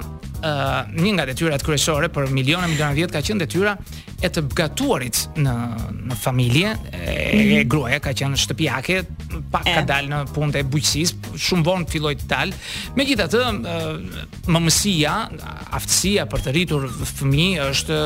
një 0.94 1.12
nga 1.16 1.24
detyrat 1.28 1.62
kryesore 1.64 2.08
për 2.12 2.28
miliona 2.34 2.68
miliona 2.68 2.92
vjet 2.96 3.12
ka 3.12 3.20
qenë 3.24 3.44
detyra 3.44 3.74
e 4.24 4.30
të 4.32 4.42
gatuarit 4.56 5.18
në 5.40 5.54
në 6.08 6.16
familje, 6.20 6.72
e, 6.90 6.90
mm. 6.90 6.96
e 6.96 7.40
mhm. 7.40 7.68
gruaja 7.70 7.98
ka 8.04 8.12
qenë 8.16 8.36
shtëpiake, 8.42 8.98
pak 9.52 9.66
e. 9.68 9.74
ka 9.78 9.84
dalë 9.88 10.10
në 10.12 10.18
punë 10.36 10.58
e 10.60 10.64
bujqësisë, 10.72 11.32
shumë 11.44 11.64
vonë 11.68 11.88
filloi 11.94 12.12
të 12.20 12.26
dalë. 12.30 12.58
Megjithatë, 12.98 13.42
mamësia, 14.54 15.14
aftësia 15.78 16.26
për 16.30 16.44
të 16.46 16.54
rritur 16.56 16.86
fëmijë 17.08 17.68
është 17.74 18.00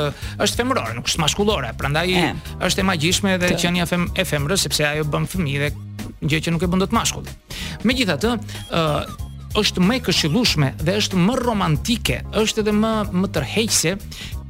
është 0.46 0.60
femërore, 0.62 0.94
nuk 0.98 1.10
është 1.10 1.22
maskullore, 1.24 1.74
prandaj 1.80 2.06
e. 2.22 2.26
është 2.70 2.84
e 2.84 2.88
magjishme 2.92 3.36
edhe 3.38 3.54
qenia 3.58 3.86
fem 3.90 4.08
e 4.14 4.26
femrës 4.28 4.68
sepse 4.68 4.86
ajo 4.90 5.06
bën 5.14 5.26
fëmijë 5.32 5.64
dhe 5.64 5.72
gjë 6.30 6.44
që 6.48 6.54
nuk 6.56 6.66
e 6.66 6.70
bën 6.72 6.82
dot 6.86 6.94
mashkull. 6.94 7.26
Megjithatë, 7.86 8.36
ë 8.70 8.90
është 9.56 9.80
më 9.84 9.94
e 9.96 10.00
këshillueshme 10.06 10.72
dhe 10.84 10.94
është 11.00 11.18
më 11.24 11.34
romantike, 11.40 12.20
është 12.36 12.60
edhe 12.64 12.74
më 12.76 12.92
më 13.22 13.30
tërheqëse 13.36 13.92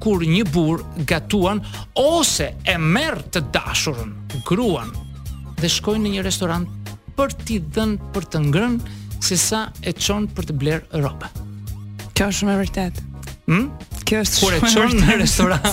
kur 0.02 0.22
një 0.26 0.44
burr 0.54 0.82
gatuan 1.10 1.60
ose 1.98 2.48
e 2.64 2.74
merr 2.78 3.20
të 3.34 3.44
dashurën, 3.54 4.12
gruan 4.48 4.90
dhe 5.58 5.70
shkojnë 5.78 6.04
në 6.06 6.12
një 6.16 6.24
restoran 6.26 6.66
për 7.18 7.34
t'i 7.44 7.60
dhënë 7.74 8.10
për 8.14 8.28
të 8.32 8.42
ngrënë 8.48 8.96
se 9.26 9.38
sa 9.42 9.64
e 9.82 9.92
çon 9.94 10.28
për 10.30 10.50
të 10.52 10.58
bler 10.62 10.84
rrobë. 10.94 11.30
Kjo 12.14 12.28
është 12.28 12.38
shumë 12.40 12.52
e 12.52 12.56
vërtetë. 12.62 13.06
Hm? 13.48 13.64
Kjo 14.06 14.20
është 14.22 14.40
kur 14.44 14.54
e 14.54 14.72
çon 14.74 14.96
në 15.02 15.16
restoran. 15.24 15.66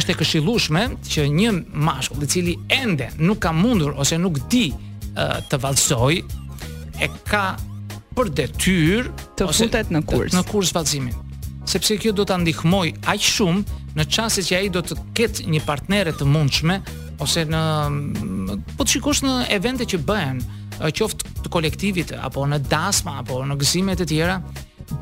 është 0.00 0.10
e 0.10 0.18
këshillueshme 0.24 0.82
që 1.06 1.28
një 1.36 1.52
mashkull 1.86 2.26
i 2.26 2.30
cili 2.34 2.56
ende 2.80 3.12
nuk 3.22 3.38
ka 3.46 3.54
mundur 3.54 3.94
ose 3.94 4.18
nuk 4.18 4.42
di 4.50 4.72
uh, 4.72 5.38
të 5.46 5.62
vallësoj 5.62 6.12
e 6.18 7.12
ka 7.30 7.44
për 8.16 8.34
detyr 8.42 9.12
të 9.38 9.46
ose, 9.52 9.68
futet 9.68 9.94
në 9.94 10.02
kurs. 10.10 10.34
në 10.34 10.48
kurs 10.50 10.74
vallëzimit 10.74 11.19
sepse 11.70 11.96
kjo 12.02 12.10
do 12.16 12.24
ta 12.26 12.34
ndihmoj 12.40 12.88
aq 13.12 13.22
shumë 13.22 13.76
në 13.94 14.04
çastet 14.10 14.46
që 14.48 14.56
ai 14.58 14.70
do 14.74 14.80
të 14.82 14.96
ketë 15.14 15.44
një 15.54 15.60
partnere 15.66 16.10
të 16.18 16.26
mundshme 16.26 16.80
ose 17.22 17.44
në 17.46 17.60
po 18.74 18.82
të 18.86 18.94
shikosh 18.96 19.20
në 19.22 19.34
evente 19.54 19.86
që 19.92 20.00
bëhen, 20.08 20.40
qoftë 20.80 21.30
të 21.44 21.52
kolektivit 21.54 22.10
apo 22.26 22.42
në 22.50 22.58
dasma 22.70 23.20
apo 23.22 23.38
në 23.46 23.58
gëzimet 23.62 24.02
e 24.02 24.08
tjera, 24.10 24.40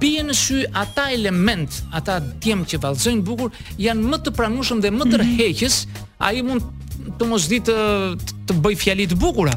bie 0.02 0.20
në 0.26 0.36
sy 0.36 0.60
ata 0.76 1.06
element, 1.16 1.72
ata 1.96 2.18
djem 2.42 2.66
që 2.68 2.82
vallëzojnë 2.84 3.24
bukur 3.28 3.54
janë 3.86 4.10
më 4.12 4.20
të 4.26 4.36
pranueshëm 4.36 4.84
dhe 4.84 4.92
më 4.98 5.08
tërheqës, 5.14 5.76
mhm. 5.86 6.06
ai 6.28 6.44
mund 6.44 7.16
të 7.16 7.30
mos 7.32 7.48
ditë 7.48 7.80
të, 8.20 8.40
të 8.50 8.60
bëj 8.64 8.76
fjalit 8.84 9.14
të 9.14 9.20
bukura 9.24 9.56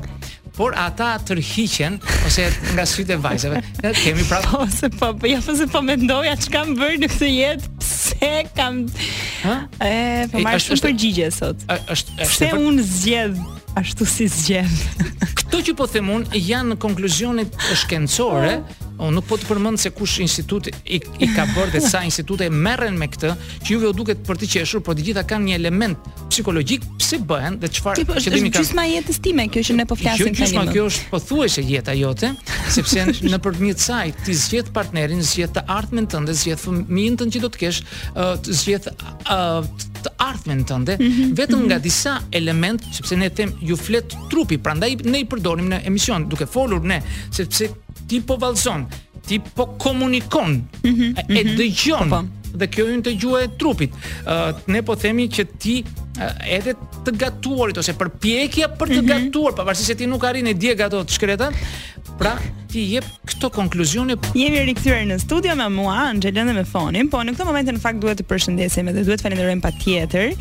por 0.61 0.75
ata 0.77 1.15
tërhiqen 1.25 1.95
ose 2.27 2.43
nga 2.75 2.83
sytë 2.85 3.15
e 3.15 3.21
vajzave. 3.23 3.61
Ne 3.81 3.93
kemi 3.97 4.21
prapë 4.29 4.51
po, 4.51 4.59
se 4.69 4.91
po, 4.93 5.07
po 5.17 5.25
ja 5.29 5.39
po 5.41 5.55
po 5.71 5.81
mendoja 5.85 6.35
çka 6.37 6.51
kam 6.61 6.75
bërë 6.77 6.99
në 7.01 7.09
këtë 7.13 7.29
jetë, 7.31 7.69
pse 7.79 8.33
kam 8.59 8.77
ha? 9.41 9.55
e 9.81 10.27
po 10.29 10.43
marr 10.45 10.61
shumë 10.61 10.77
është, 10.77 10.85
përgjigje 10.91 11.31
sot. 11.39 11.65
Është 11.65 12.19
është 12.27 12.31
pse 12.35 12.51
un 12.59 12.77
zgjedh 12.91 13.41
ashtu 13.81 14.05
si 14.13 14.27
zgjedh. 14.29 14.77
Këto 15.41 15.63
që 15.65 15.73
po 15.79 15.89
them 15.89 16.13
un 16.13 16.27
janë 16.37 16.77
konkluzionet 16.85 17.57
shkencore. 17.81 18.55
Oh 18.61 18.80
unë 19.07 19.17
nuk 19.17 19.27
po 19.31 19.37
të 19.41 19.47
përmend 19.49 19.79
se 19.81 19.91
kush 19.95 20.19
institut 20.23 20.69
i, 20.69 20.99
i 21.25 21.29
ka 21.33 21.45
bërë 21.53 21.73
dhe 21.77 21.81
sa 21.83 22.03
institute 22.05 22.47
merren 22.53 22.97
me 22.99 23.07
këtë, 23.11 23.31
që 23.65 23.73
juve 23.73 23.89
u 23.89 23.95
duket 23.97 24.21
për 24.27 24.39
të 24.43 24.49
qeshur, 24.55 24.83
por 24.85 24.97
të 24.97 25.05
gjitha 25.09 25.23
kanë 25.29 25.49
një 25.49 25.57
element 25.59 26.09
psikologjik 26.31 26.85
pse 27.01 27.19
bëhen 27.29 27.57
dhe 27.61 27.71
çfarë 27.77 28.05
qëllimi 28.11 28.51
kanë. 28.53 28.63
Gjysma 28.63 28.85
e 28.87 28.93
jetës 28.99 29.21
time 29.27 29.47
kjo 29.51 29.63
që 29.69 29.77
ne 29.81 29.87
po 29.89 29.97
flasim 29.99 30.25
jo, 30.25 30.31
tani. 30.31 30.41
Gjysma 30.41 30.65
kjo 30.71 30.85
është 30.91 31.07
pothuajse 31.11 31.65
jeta 31.67 31.97
jote, 31.97 32.33
sepse 32.77 33.05
në 33.09 33.53
një 33.65 33.75
saj 33.85 34.13
ti 34.25 34.35
zgjedh 34.43 34.71
partnerin, 34.75 35.23
zgjedh 35.31 35.55
të 35.57 35.65
ardhmen 35.77 36.07
tënde, 36.11 36.35
zgjedh 36.43 36.63
fëmijën 36.65 37.19
tënd 37.21 37.35
që 37.35 37.43
do 37.45 37.51
të 37.55 37.61
kesh, 37.65 37.81
të 38.17 38.57
zgjedh 38.63 38.89
të 40.01 40.13
ardhmen 40.23 40.63
tënde, 40.65 40.95
mhm, 40.97 41.17
mhm. 41.27 41.33
vetëm 41.37 41.65
nga 41.69 41.77
disa 41.83 42.15
element, 42.37 42.81
sepse 42.95 43.17
ne 43.21 43.27
them 43.37 43.51
ju 43.61 43.75
flet 43.77 44.15
trupi, 44.31 44.57
prandaj 44.61 44.95
ne 45.05 45.21
i 45.21 45.27
përdorim 45.29 45.67
në 45.69 45.83
emision 45.91 46.25
duke 46.31 46.47
folur 46.49 46.81
ne, 46.89 46.97
sepse 47.37 47.69
ti 48.11 48.19
po 48.25 48.35
vallëson, 48.41 48.85
ti 49.25 49.39
po 49.39 49.67
komunikon. 49.77 50.61
Mm 50.81 50.93
-hmm, 50.97 51.13
e 51.39 51.43
mm 51.45 51.55
dëgjon. 51.57 52.09
Po, 52.09 52.19
po. 52.19 52.39
Dhe 52.59 52.67
kjo 52.67 52.83
ynë 52.93 53.03
të 53.07 53.11
gjuhë 53.19 53.41
e 53.45 53.49
trupit. 53.55 53.91
Uh, 54.27 54.51
ne 54.75 54.81
po 54.83 54.95
themi 55.03 55.29
që 55.35 55.45
ti 55.57 55.75
uh, 55.83 56.55
edhe 56.57 56.73
të 57.05 57.13
gatuarit 57.21 57.77
ose 57.79 57.93
përpjekja 57.95 58.67
për 58.75 58.91
të 58.95 58.97
mm 58.97 58.99
-hmm. 59.01 59.27
gatuar, 59.27 59.53
pavarësisht 59.59 59.87
se 59.93 59.95
ti 59.95 60.07
nuk 60.13 60.23
arrin 60.27 60.47
e 60.47 60.53
di 60.53 60.75
gato 60.75 60.99
të 61.03 61.15
shkretën, 61.15 61.53
pra 62.19 62.35
ti 62.67 62.81
jep 62.95 63.05
këto 63.29 63.49
konkluzione. 63.49 64.17
jemi 64.43 64.63
rikthyer 64.67 65.05
në 65.07 65.17
studio 65.23 65.55
me 65.55 65.67
mua 65.69 66.11
Anxhelën 66.13 66.45
dhe 66.49 66.53
me 66.59 66.65
Fonin, 66.65 67.09
po 67.09 67.17
në 67.17 67.31
këtë 67.31 67.45
moment 67.45 67.69
në 67.69 67.79
fakt 67.79 67.99
duhet 68.03 68.19
të 68.21 68.25
përshëndesim 68.29 68.87
edhe 68.89 69.03
duhet 69.03 69.21
falenderojmë 69.23 69.61
patjetër 69.61 70.33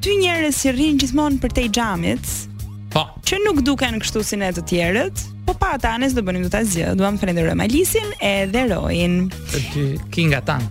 ty 0.00 0.10
njerëz 0.22 0.54
që 0.54 0.58
si 0.60 0.68
rrin 0.72 0.98
gjithmonë 0.98 1.38
për 1.42 1.50
te 1.56 1.62
xhamit. 1.76 2.22
Po. 2.92 3.02
Që 3.26 3.34
nuk 3.46 3.62
duken 3.66 4.00
kështu 4.02 4.22
si 4.22 4.36
ne 4.36 4.50
të 4.52 4.62
tjerët, 4.70 5.16
Po 5.44 5.54
pa 5.58 5.74
ata 5.76 5.90
anës 5.98 6.14
do 6.16 6.22
bënim 6.24 6.44
do 6.46 6.50
ta 6.52 6.60
zgjidh. 6.64 6.94
Do 6.98 7.08
falenderoj 7.20 7.54
Malisin 7.56 8.12
e 8.20 8.46
Derojin. 8.50 9.16
Ti 9.72 9.84
kinga 10.10 10.40
tan. 10.44 10.64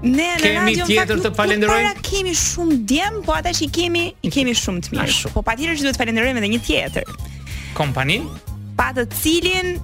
Ne 0.00 0.30
në 0.34 0.34
radio 0.34 0.50
kemi 0.50 0.74
radion, 0.74 0.86
tjetër 0.88 1.18
të 1.26 1.30
falenderojmë. 1.36 1.88
Ne 1.88 2.04
kemi 2.06 2.32
shumë 2.40 2.78
djem, 2.88 3.18
po 3.26 3.34
ata 3.36 3.52
që 3.52 3.66
i 3.66 3.68
kemi, 3.74 4.04
i 4.24 4.30
kemi 4.32 4.54
shumë 4.56 4.86
të 4.86 4.94
mirë. 4.94 5.12
Ashu. 5.12 5.32
Po 5.34 5.42
patjetër 5.44 5.76
që 5.76 5.84
duhet 5.86 5.98
të 5.98 6.00
falenderojmë 6.02 6.40
edhe 6.40 6.50
një 6.54 6.60
tjetër. 6.64 7.10
Kompani 7.76 8.16
pa 8.80 8.88
të 8.96 9.04
cilin 9.12 9.74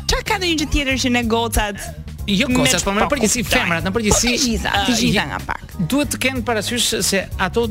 Çka 0.08 0.22
ka 0.30 0.40
një 0.40 0.52
gjë 0.54 0.68
tjetër 0.76 1.00
që 1.04 1.14
ne 1.18 1.24
gocat 1.28 1.86
Jo 2.28 2.44
gocat, 2.52 2.82
po 2.84 2.92
më 2.92 3.06
po 3.06 3.14
përgjithësi 3.14 3.42
femrat, 3.48 3.86
në 3.86 3.90
përgjithësi 3.92 4.28
po 4.28 4.36
të 4.36 4.42
gjitha, 4.50 4.72
të 4.84 4.92
ah, 4.92 4.98
gjitha 4.98 5.22
nga 5.30 5.38
pak. 5.46 5.70
Duhet 5.88 6.10
të 6.12 6.18
kenë 6.26 6.42
parasysh 6.44 6.88
se 7.10 7.22
ato 7.40 7.64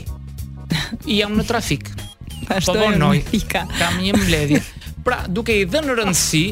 Jam 1.09 1.35
në 1.37 1.45
trafik. 1.47 1.91
Po 2.65 2.73
vonoj. 2.75 3.19
Kam 3.49 3.99
një 4.01 4.15
mbledhje. 4.17 4.61
Pra, 5.05 5.21
duke 5.29 5.53
i 5.61 5.65
dhënë 5.69 5.95
rëndësi 5.99 6.43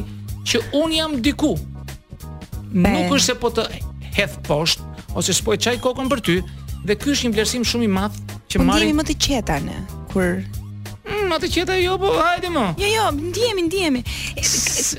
që 0.46 0.62
un 0.78 0.94
jam 0.94 1.18
diku. 1.22 1.52
Nuk 2.74 3.14
është 3.18 3.26
se 3.26 3.36
po 3.42 3.50
të 3.54 3.66
hedh 4.16 4.38
poshtë 4.46 4.92
ose 5.18 5.34
s'po 5.34 5.54
e 5.54 5.58
çaj 5.64 5.76
kokën 5.84 6.08
për 6.10 6.22
ty, 6.26 6.38
dhe 6.86 6.96
ky 6.98 7.12
është 7.12 7.28
një 7.28 7.36
vlerësim 7.36 7.66
shumë 7.70 7.86
i 7.88 7.92
madh 7.98 8.18
që 8.50 8.60
po 8.62 8.66
marrim. 8.68 8.74
Ne 8.74 8.90
jemi 8.90 8.98
më 9.02 9.08
të 9.12 9.18
qeta 9.28 9.58
ne 9.66 9.78
kur 10.10 10.32
ma 11.34 11.40
të 11.42 11.48
qeta 11.50 11.74
jo, 11.82 11.96
po 11.98 12.12
hajde 12.14 12.50
mo. 12.54 12.62
Jo, 12.78 12.90
jo, 12.96 13.04
ndihemi, 13.16 13.64
ndihemi. 13.66 14.02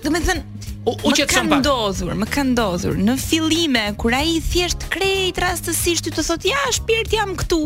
Do 0.03 0.11
të 0.11 0.19
thënë, 0.27 0.54
U, 0.85 0.93
u 1.03 1.09
më 1.09 1.25
kanë 1.31 1.57
ndodhur, 1.63 2.11
më 2.21 2.25
kanë 2.29 2.51
ndodhur 2.53 2.97
në 3.01 3.13
fillime 3.17 3.83
kur 3.97 4.13
ai 4.13 4.35
thjesht 4.45 4.83
krejt, 4.93 5.39
rastësisht 5.41 6.11
të 6.13 6.23
thotë 6.27 6.51
ja, 6.51 6.59
shpirt 6.77 7.15
jam 7.15 7.31
këtu. 7.39 7.57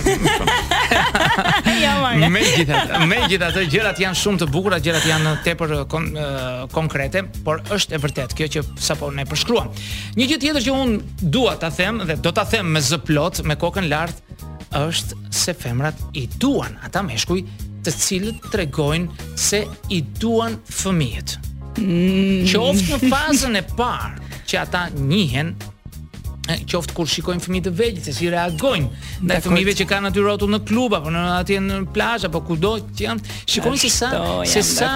Me 2.23 2.29
megjithatë 2.37 3.03
me 3.11 3.19
ato 3.51 3.67
gjërat 3.75 3.99
janë 4.05 4.21
shumë 4.23 4.45
të 4.45 4.49
bukura, 4.55 4.79
gjërat 4.85 5.09
janë 5.11 5.35
tepër 5.49 5.75
uh, 5.79 5.83
kon, 5.91 6.07
uh, 6.15 6.63
konkrete, 6.73 7.25
por 7.43 7.65
është 7.75 7.99
e 7.99 8.03
vërtet, 8.05 8.37
kjo 8.39 8.51
që 8.61 8.65
sapo 8.91 9.11
ne 9.15 9.27
përshkruam. 9.27 9.75
Një 10.21 10.31
gjë 10.31 10.41
tjetër 10.47 10.69
që 10.69 10.79
un 10.79 10.97
dua 11.19 11.59
ta 11.65 11.73
them 11.75 11.99
dhe 12.07 12.21
do 12.23 12.31
ta 12.31 12.47
them 12.55 12.71
me 12.79 12.85
zë 12.85 13.03
plot, 13.09 13.43
me 13.51 13.59
kokën 13.59 13.91
lart, 13.91 14.23
është 14.79 15.17
se 15.31 15.55
femrat 15.55 15.95
i 16.19 16.27
duan 16.41 16.77
ata 16.87 17.03
meshkuj 17.05 17.43
të 17.85 17.95
cilët 18.05 18.49
tregojnë 18.53 19.29
se 19.43 19.65
i 19.93 20.01
duan 20.21 20.57
fëmijët. 20.81 21.37
Mm. 21.81 22.47
Qoftë 22.53 22.97
në 22.99 23.11
fazën 23.11 23.59
e 23.59 23.63
parë 23.79 24.39
që 24.49 24.61
ata 24.63 24.87
njihen 25.01 25.55
Ë 26.53 26.65
qoft 26.73 26.93
kur 26.97 27.09
shikojnë 27.09 27.43
fëmijë 27.45 27.65
të 27.67 27.73
vegjël 27.79 28.01
se 28.07 28.13
si 28.17 28.29
reagojnë 28.33 28.85
mm, 28.85 29.27
ndaj 29.29 29.39
fëmijëve 29.45 29.75
që 29.81 29.87
kanë 29.91 30.11
aty 30.11 30.25
rrotull 30.25 30.53
në 30.55 30.61
klub 30.69 30.97
apo 30.99 31.13
në 31.15 31.23
atje 31.39 31.61
në 31.65 31.79
plazh 31.95 32.27
apo 32.29 32.43
kudo 32.51 32.73
që 32.89 33.07
janë, 33.07 33.37
shikojnë 33.55 33.83
se 33.85 33.93
sa 33.95 34.11
se 34.55 34.65
sa 34.67 34.91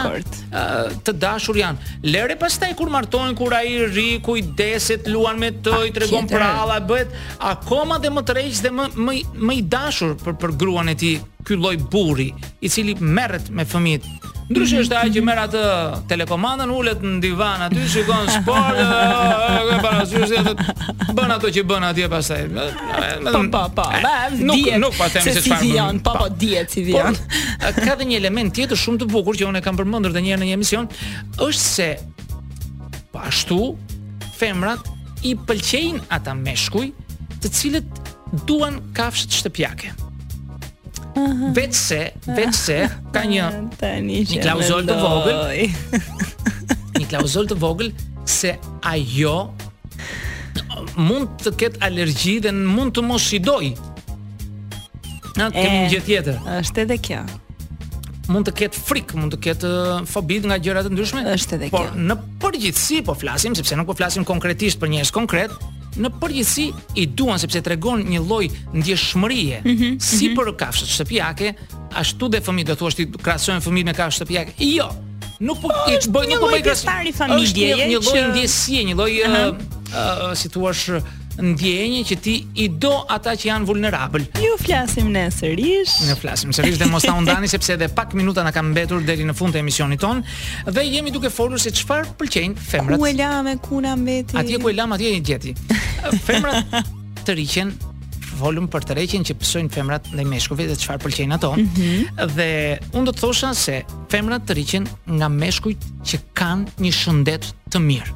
të 1.07 1.14
dashur 1.23 1.59
janë. 1.59 1.92
Lere 2.12 2.37
pastaj 2.40 2.73
kur 2.79 2.90
martohen, 2.92 3.35
kur 3.38 3.55
ai 3.57 3.79
rri, 3.87 4.09
kujdeset, 4.27 5.09
luan 5.12 5.38
me 5.40 5.53
të, 5.64 5.79
i 5.90 5.95
tregon 5.97 6.29
prallat, 6.31 6.85
bëhet 6.90 7.14
akoma 7.53 8.01
dhe 8.03 8.12
më 8.16 8.27
të 8.29 8.38
rregjë 8.40 8.66
dhe 8.69 8.75
më 8.77 8.90
më 9.07 9.16
më 9.47 9.59
i 9.61 9.64
dashur 9.77 10.16
për 10.23 10.38
për 10.42 10.57
gruan 10.62 10.92
e 10.92 10.97
tij 11.03 11.19
ky 11.47 11.55
lloj 11.57 11.77
burri 11.91 12.31
i 12.61 12.69
cili 12.71 12.95
merret 13.01 13.49
me 13.55 13.65
fëmijët. 13.67 14.03
Ndryshe 14.47 14.81
është 14.85 14.95
ai 14.99 15.11
që 15.11 15.21
merr 15.27 15.41
atë 15.45 15.63
telekomandën, 16.11 16.71
ulet 16.71 17.01
në 17.03 17.17
divan 17.23 17.65
aty, 17.67 17.81
shikon 17.91 18.29
sport, 18.31 18.77
e 18.79 19.79
para 19.83 20.05
syve 20.07 20.39
atë 20.53 21.15
bën 21.19 21.35
ato 21.35 21.51
që 21.55 21.65
bën 21.67 21.87
atje 21.89 22.07
pastaj. 22.13 22.45
Pa, 23.27 23.43
pa 23.57 23.63
pa. 23.75 23.87
nuk 24.39 24.69
nuk 24.85 24.95
pa 24.99 25.09
po 25.09 25.11
temë 25.17 25.35
se 25.35 25.43
çfarë. 25.43 25.61
Si 25.65 25.73
janë, 25.75 26.03
pa 26.07 26.15
pa 26.21 26.29
diet 26.31 26.77
si 26.77 26.85
vjen. 26.87 27.19
Po, 27.19 27.75
ka 27.89 27.97
dhe 27.99 28.07
një 28.07 28.21
element 28.23 28.55
tjetër 28.55 28.79
shumë 28.85 29.03
të 29.03 29.11
bukur 29.17 29.39
që 29.39 29.51
unë 29.51 29.63
e 29.63 29.67
kam 29.67 29.79
përmendur 29.81 30.15
edhe 30.15 30.23
një 30.23 30.35
herë 30.37 30.43
në 30.47 30.51
një 30.53 30.59
emision, 30.61 30.91
është 31.43 31.63
se 31.63 31.91
po 33.11 33.27
ashtu 33.27 33.61
femrat 34.39 34.87
i 35.27 35.35
pëlqejnë 35.43 36.07
ata 36.15 36.39
meshkuj, 36.39 36.93
të 37.43 37.51
cilët 37.51 38.03
duan 38.47 38.79
kafshët 38.95 39.35
shtëpiake 39.43 39.97
vetëse, 41.53 42.01
vetëse 42.27 42.81
ka 43.15 43.23
një, 43.29 43.47
një 44.09 44.39
klauzol 44.43 44.87
të 44.89 44.97
vogël, 45.01 46.03
një 47.01 47.07
klauzol 47.13 47.49
të 47.51 47.59
vogël, 47.63 47.93
se 48.27 48.57
ajo 48.91 49.37
mund 51.01 51.33
të 51.43 51.55
ketë 51.63 51.83
alergji 51.87 52.37
dhe 52.45 52.53
mund 52.59 52.95
të 52.97 53.07
mos 53.07 53.31
i 53.37 53.41
doj. 53.45 53.73
Na 55.37 55.51
kemi 55.53 55.83
një 55.85 55.91
gjë 55.93 56.05
tjetër. 56.09 56.39
Është 56.63 56.81
edhe 56.87 56.97
kjo. 57.07 57.23
Mund 58.33 58.49
të 58.49 58.55
ketë 58.63 58.81
frikë, 58.89 59.19
mund 59.21 59.35
të 59.37 59.41
ketë 59.45 59.69
uh, 59.69 60.07
fobi 60.11 60.41
nga 60.43 60.57
gjëra 60.59 60.83
të 60.83 60.91
ndryshme. 60.95 61.23
Është 61.35 61.57
edhe 61.59 61.69
por, 61.75 61.85
kjo. 61.85 61.93
Por 61.93 62.07
në 62.11 62.17
përgjithësi 62.43 63.01
po 63.07 63.15
flasim 63.21 63.55
sepse 63.59 63.77
nuk 63.79 63.87
po 63.93 63.97
flasim 64.01 64.25
konkretisht 64.27 64.81
për 64.83 64.95
njerëz 64.97 65.13
konkret, 65.15 65.53
në 66.03 66.11
përgjithësi 66.21 66.67
i 67.03 67.07
duan 67.17 67.41
sepse 67.41 67.63
tregon 67.65 68.03
një 68.09 68.23
lloj 68.25 68.47
ndjeshmërie 68.77 69.61
mm 69.63 69.77
-hmm, 69.77 69.99
si 70.07 70.29
mhm. 70.29 70.37
për 70.39 70.51
kafshët 70.61 70.93
shtëpiake, 70.97 71.53
ashtu 72.01 72.29
dhe 72.29 72.41
fëmijët 72.47 72.71
do 72.73 72.77
thua 72.81 72.91
ti 72.99 73.07
krahasojnë 73.23 73.65
fëmijët 73.65 73.87
me 73.91 73.95
kafshë 73.99 74.19
shtëpiake. 74.21 74.55
Jo. 74.77 74.91
Nuk 75.41 75.59
po 75.61 75.69
i 75.93 75.97
bëj 76.09 76.29
nuk 76.33 76.41
po 76.41 76.49
bëj 76.53 76.63
krahasim. 76.63 77.37
Është 77.39 77.69
një 77.93 78.01
lloj 78.01 78.23
ndjesie, 78.33 78.83
një 78.89 78.95
lloj 78.97 79.19
uh, 79.21 79.39
uh, 79.45 80.31
si 80.35 80.49
thua 80.49 80.73
ndjenjë 81.42 82.03
që 82.09 82.16
ti 82.22 82.35
i 82.62 82.66
do 82.83 82.92
ata 83.12 83.35
që 83.37 83.49
janë 83.51 83.68
vulnerabël. 83.68 84.25
Ju 84.40 84.55
flasim 84.61 85.09
ne 85.12 85.27
sërish. 85.33 85.94
Ne 86.09 86.16
flasim 86.18 86.53
sërish 86.57 86.79
dhe 86.81 86.88
mos 86.90 87.05
ta 87.05 87.14
undani 87.18 87.49
sepse 87.53 87.75
edhe 87.77 87.88
pak 87.96 88.14
minuta 88.18 88.44
na 88.46 88.53
kanë 88.57 88.72
mbetur 88.72 89.03
deri 89.07 89.27
në 89.29 89.35
fund 89.37 89.57
të 89.57 89.61
emisionit 89.64 90.01
ton 90.01 90.22
dhe 90.66 90.87
jemi 90.87 91.12
duke 91.14 91.31
folur 91.33 91.61
se 91.61 91.70
çfarë 91.77 92.14
pëlqejnë 92.20 92.66
femrat. 92.70 92.99
Ku 93.01 93.09
e 93.09 93.12
lamë 93.18 93.57
ku 93.64 93.81
na 93.85 93.94
mbeti? 93.99 94.38
Atje 94.40 94.62
ku 94.62 94.72
e 94.72 94.77
lamë 94.79 94.99
atje 94.99 95.12
i 95.12 95.20
gjeti. 95.31 95.53
Femrat 96.25 96.81
të 97.27 97.37
riqen 97.40 97.75
volum 98.37 98.66
për 98.68 98.85
të 98.85 98.90
tërheqjen 98.90 99.22
që 99.31 99.35
psojnë 99.40 99.70
femrat 99.72 100.11
ndaj 100.12 100.27
meshkujve 100.29 100.66
dhe 100.68 100.75
çfarë 100.77 101.01
pëlqejnë 101.07 101.37
ato. 101.38 101.55
Mm 101.55 101.68
-hmm. 101.72 102.35
Dhe 102.35 102.49
unë 102.96 103.05
do 103.09 103.12
të 103.12 103.20
thosha 103.22 103.55
se 103.57 103.79
femrat 104.12 104.42
të 104.49 104.53
rriqen 104.59 104.85
nga 105.18 105.29
meshkujt 105.33 105.81
që 106.09 106.16
kanë 106.38 106.66
një 106.85 106.92
shëndet 107.01 107.44
të 107.72 107.79
mirë. 107.81 108.12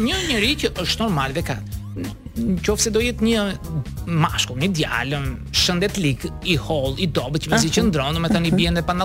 Një 0.02 0.22
njëri 0.30 0.54
që 0.64 0.74
është 0.82 1.04
normal 1.06 1.34
dhe 1.36 1.44
ka 1.48 1.58
në 1.92 2.18
qofë 2.64 2.80
se 2.86 2.92
do 2.96 3.02
jetë 3.04 3.26
një 3.28 3.42
mashko, 4.18 4.56
një 4.58 4.70
djallëm, 4.80 5.26
shëndet 5.62 5.98
lik, 6.00 6.24
i 6.48 6.56
hol, 6.64 6.94
i 7.04 7.04
dobe, 7.12 7.42
që 7.44 7.52
me 7.52 7.60
zi 7.60 7.68
që 7.76 7.84
ndronë, 7.90 8.22
me 8.24 8.30
të 8.32 8.40
një 8.46 8.52
bjen 8.56 8.80
dhe 8.80 8.96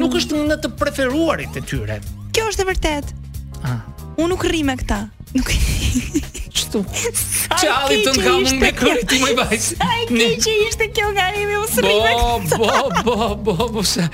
nuk 0.00 0.16
është 0.16 0.40
në 0.48 0.56
të 0.64 0.70
preferuarit 0.80 1.60
e 1.60 1.60
tyre. 1.68 2.00
Kjo 2.32 2.48
është 2.48 2.64
e 2.64 2.68
vërtet. 2.70 3.12
Ah. 3.60 3.76
Unë 4.20 4.30
nuk 4.32 4.44
rrime 4.48 4.74
këta. 4.80 5.02
Nuk 5.34 5.48
e 5.50 5.58
di. 5.58 6.22
Çto? 6.54 6.82
Çali 7.62 8.00
të 8.02 8.14
ngam 8.18 8.56
me 8.58 8.70
kryt 8.74 9.04
ti 9.10 9.20
më 9.22 9.36
vaj. 9.38 9.68
Ai 9.86 10.02
ke 10.10 10.30
që 10.42 10.54
ishte 10.66 10.88
kjo 10.96 11.12
nga 11.14 11.28
imi 11.38 11.60
usrime. 11.60 12.16
Bo 12.58 12.90
bo 13.04 13.30
bo 13.46 13.56
bo. 13.76 13.84
Sa. 13.86 14.08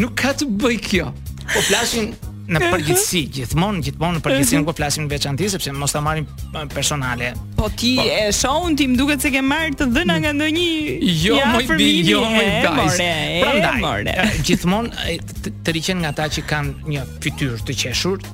Nuk 0.00 0.14
ka 0.22 0.32
të 0.40 0.48
bëj 0.62 0.78
kjo. 0.86 1.10
Po 1.50 1.60
flasim 1.68 2.14
në 2.50 2.62
përgjithësi, 2.64 3.20
gjithmonë 3.36 3.84
gjithmonë 3.86 4.18
në 4.20 4.24
përgjithësi 4.24 4.58
nuk 4.58 4.66
po 4.72 4.76
flasim 4.80 5.04
në 5.04 5.12
veçanti 5.12 5.50
sepse 5.52 5.70
mos 5.76 5.92
ta 5.94 6.00
marrim 6.04 6.24
personale. 6.72 7.34
Po 7.58 7.68
ti 7.76 7.92
po, 8.00 8.06
e 8.10 8.32
shohun 8.34 8.74
ti 8.80 8.88
më 8.90 8.98
duket 8.98 9.22
se 9.28 9.34
ke 9.36 9.42
marrë 9.52 9.76
të 9.78 9.90
dhëna 9.94 10.16
nga 10.24 10.32
ndonjë 10.40 10.98
jo 11.26 11.38
ja, 11.38 11.52
moj 11.52 11.68
bi, 11.76 11.90
jo 12.08 12.24
moj 12.24 12.48
guys. 12.64 12.98
Prandaj 13.44 14.40
gjithmonë 14.48 15.22
të, 15.44 15.54
të 15.60 15.78
riqen 15.78 16.02
nga 16.02 16.14
ata 16.16 16.30
që 16.38 16.46
kanë 16.50 16.90
një 16.94 17.06
fytyrë 17.22 17.62
të 17.68 17.78
qeshur, 17.84 18.26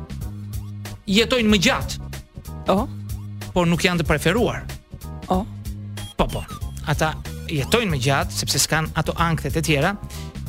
jetojnë 1.09 1.49
më 1.55 1.61
gjatë. 1.65 2.02
Oh. 2.67 2.87
Por 3.53 3.67
nuk 3.69 3.83
janë 3.83 4.01
të 4.01 4.07
preferuar. 4.07 4.63
Oh. 5.31 5.43
Po 6.17 6.27
po. 6.29 6.43
Ata 6.89 7.13
jetojnë 7.51 7.91
me 7.93 7.99
gjatë 8.01 8.37
sepse 8.41 8.59
s'kan 8.63 8.87
ato 8.97 9.13
ankthet 9.19 9.59
e 9.59 9.63
tjera, 9.63 9.93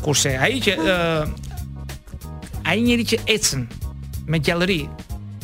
kurse 0.04 0.34
ai 0.38 0.58
që 0.62 0.76
ë 0.78 0.98
uh, 0.98 2.66
ai 2.70 2.78
njëri 2.84 3.06
që 3.12 3.18
ecën 3.34 3.64
me 4.30 4.40
gjallëri 4.40 4.82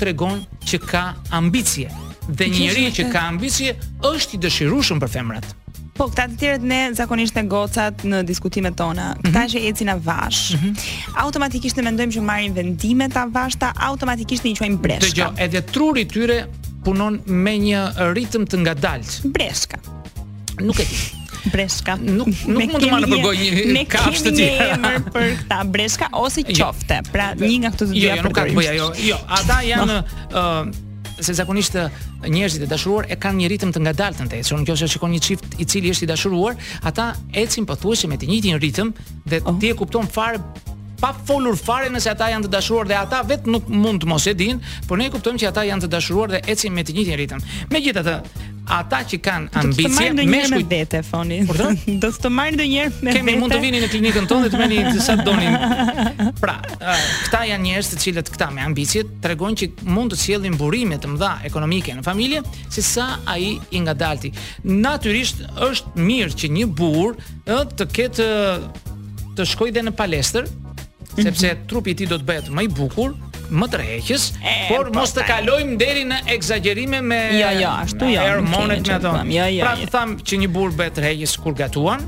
tregon 0.01 0.41
që 0.65 0.81
ka 0.87 1.03
ambicie 1.37 1.91
dhe 2.31 2.47
një 2.49 2.61
njëri 2.67 2.85
që 2.97 3.09
ka 3.13 3.25
ambicie 3.31 3.75
është 4.09 4.39
i 4.39 4.45
dëshirueshëm 4.47 5.03
për 5.03 5.11
femrat. 5.15 5.51
Po 5.99 6.07
këta 6.09 6.25
të 6.33 6.39
tjerët 6.41 6.63
ne 6.65 6.79
zakonisht 6.97 7.37
e 7.37 7.43
gocat 7.45 8.07
në 8.09 8.23
diskutimet 8.25 8.77
tona. 8.79 9.11
Këta 9.21 9.31
mhm. 9.43 9.51
që 9.53 9.65
ecin 9.69 9.91
avash, 9.93 10.55
mm 10.55 10.59
-hmm. 10.59 11.03
automatikisht 11.25 11.77
ne 11.77 11.83
mendojmë 11.91 12.15
që 12.15 12.23
marrin 12.31 12.53
vendime 12.55 13.09
ta 13.09 13.27
vashta, 13.35 13.73
automatikisht 13.77 14.45
i 14.45 14.55
quajmë 14.57 14.79
breshka. 14.79 15.13
Dhe 15.13 15.21
jo, 15.23 15.29
edhe 15.37 15.61
truri 15.73 16.05
tyre 16.09 16.47
punon 16.85 17.19
me 17.27 17.55
një 17.61 17.83
ritëm 18.15 18.47
të 18.49 18.61
nga 18.65 18.75
dalqë 18.79 19.31
Breska 19.35 19.81
Nuk 20.61 20.81
e 20.83 20.87
ti 20.89 20.99
Breska 21.51 21.95
Nuk, 22.01 22.29
nuk 22.49 22.75
mund 22.75 22.81
të 22.83 22.91
marrë 22.93 23.09
në 23.09 23.17
përgoj 23.17 23.65
një 23.75 23.85
kapsh 23.95 24.27
të 24.27 24.33
ti 24.37 24.45
Me 24.45 24.53
kemi 24.53 24.53
një 24.53 24.77
emër 24.77 24.99
për 25.15 25.31
ta 25.51 25.61
breska 25.77 26.11
ose 26.21 26.43
jo. 26.45 26.59
qofte 26.61 26.99
jo, 27.01 27.09
Pra 27.15 27.31
një 27.41 27.57
nga 27.65 27.73
këto 27.75 27.91
të 27.91 27.97
dyja. 27.97 28.19
jo, 28.21 28.31
përgjim 28.31 28.63
jo, 28.63 28.77
jo, 28.79 28.93
jo, 29.11 29.19
ata 29.41 29.59
janë 29.65 29.99
no. 29.99 30.45
uh, 30.45 30.63
Se 31.21 31.35
zakonisht 31.37 31.75
njerëzit 32.33 32.65
e 32.65 32.69
dashuruar 32.69 33.07
e 33.13 33.17
kanë 33.21 33.43
një 33.43 33.51
ritëm 33.55 33.73
të 33.77 33.83
ngadalë 33.87 34.19
të 34.21 34.27
ndetë 34.29 34.45
Se 34.51 34.57
unë 34.57 34.69
kjo 34.69 34.79
që 34.83 34.91
shikon 34.95 35.15
një 35.17 35.23
qift 35.29 35.57
i 35.61 35.67
cili 35.69 35.93
është 35.95 36.07
i 36.07 36.11
dashuruar 36.13 36.61
Ata 36.89 37.11
e 37.33 37.45
cimë 37.49 37.79
me 38.13 38.21
të 38.21 38.29
njitin 38.29 38.61
ritëm 38.61 38.93
Dhe 39.29 39.41
oh. 39.45 39.57
ti 39.61 39.73
e 39.73 39.77
kupton 39.77 40.09
fare 40.09 40.39
pa 41.01 41.13
folur 41.27 41.57
fare 41.57 41.89
nëse 41.93 42.11
ata 42.13 42.29
janë 42.35 42.47
të 42.47 42.53
dashuruar 42.53 42.89
dhe 42.91 42.99
ata 43.01 43.23
vetë 43.27 43.51
nuk 43.51 43.69
mund 43.73 44.03
të 44.05 44.09
mos 44.11 44.27
e 44.31 44.35
din, 44.37 44.61
por 44.89 45.01
ne 45.01 45.09
e 45.09 45.13
kuptojmë 45.15 45.41
që 45.41 45.49
ata 45.51 45.65
janë 45.73 45.87
të 45.87 45.91
dashuruar 45.95 46.35
dhe 46.37 46.41
eci 46.53 46.71
me 46.73 46.85
të 46.85 46.95
njëjtin 46.97 47.19
ritëm. 47.23 47.45
Megjithatë, 47.73 48.15
ata 48.71 48.99
që 49.09 49.19
kanë 49.25 49.49
ambicie 49.61 49.89
me 49.89 50.43
shkujt. 50.45 50.51
Do 50.51 50.57
të 50.57 50.59
me 50.59 50.63
vete 50.75 51.01
foni. 51.07 51.39
Do 52.05 52.11
të 52.15 52.31
marrin 52.35 52.59
ndonjëherë 52.59 52.93
me 53.01 53.09
vete. 53.09 53.17
Kemi 53.17 53.35
mund 53.41 53.55
të 53.57 53.61
vini 53.65 53.81
në 53.83 53.89
klinikën 53.95 54.29
tonë 54.31 54.45
dhe 54.47 54.53
të 54.53 54.61
bëni 54.61 55.03
sa 55.07 55.17
donin. 55.27 55.57
Pra, 56.41 56.59
këta 56.85 57.41
janë 57.49 57.65
njerëz 57.67 57.91
të 57.95 58.01
cilët 58.05 58.31
këta 58.37 58.51
me 58.55 58.63
ambicie 58.67 59.03
tregojnë 59.25 59.61
që 59.65 59.71
mund 59.97 60.15
të 60.15 60.21
cilin 60.23 60.61
burime 60.61 61.01
të 61.03 61.11
mëdha 61.17 61.33
ekonomike 61.49 61.97
në 61.99 62.07
familje, 62.07 62.45
si 62.71 62.85
sa 62.87 63.15
ai 63.33 63.57
i 63.73 63.83
ngadalti. 63.83 64.31
Natyrisht 64.69 65.43
është 65.71 65.97
mirë 66.07 66.39
që 66.45 66.53
një 66.61 66.69
burr 66.71 67.17
të 67.75 67.91
ketë 67.97 68.31
të 69.41 69.47
shkojë 69.49 69.79
dhe 69.81 69.87
në 69.89 69.93
palestër, 69.99 70.47
sepse 71.19 71.57
trupi 71.69 71.91
i 71.91 71.95
ti 71.99 72.07
do 72.11 72.19
të 72.21 72.27
bëhet 72.29 72.51
më 72.55 72.65
i 72.69 72.71
bukur, 72.73 73.15
më 73.51 73.67
të 73.67 73.79
tërheqës, 73.79 74.27
por 74.71 74.91
po, 74.93 75.01
mos 75.01 75.13
të 75.17 75.25
kalojmë 75.27 75.77
deri 75.81 76.05
në 76.07 76.19
egzagerime 76.37 77.01
me 77.03 77.19
Ja, 77.41 77.51
ashtu 77.81 78.11
Hormonet 78.15 78.87
me 78.87 78.95
ato. 78.95 79.13
pra 79.13 79.27
ja. 79.27 79.75
tham 79.91 80.17
që 80.23 80.39
një 80.45 80.51
burr 80.55 80.75
bëhet 80.79 80.97
tërheqës 81.01 81.35
kur 81.43 81.57
gatuan, 81.59 82.05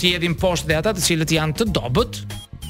të 0.00 0.14
jedhim 0.16 0.34
poshtë 0.40 0.68
dhe 0.72 0.78
ata 0.82 0.92
të 0.96 1.04
cilët 1.08 1.32
janë 1.38 1.60
të 1.62 1.70
dobët, 1.76 2.22